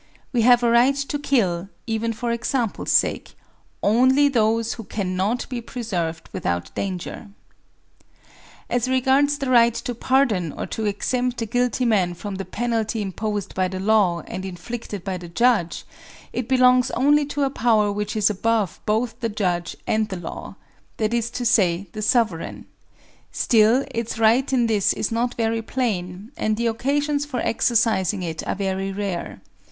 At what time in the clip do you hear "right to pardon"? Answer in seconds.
9.51-10.53